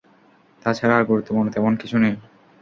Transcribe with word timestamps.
তাছাড়া, 0.65 0.93
আর 0.97 1.03
গুরুত্বপূর্ণ 1.05 1.47
তেমন 1.55 1.73
কিছু 1.75 1.97
নেই। 1.97 2.15